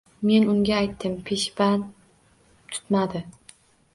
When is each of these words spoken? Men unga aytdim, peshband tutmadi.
Men 0.27 0.45
unga 0.53 0.71
aytdim, 0.77 1.17
peshband 1.27 1.85
tutmadi. 2.73 3.21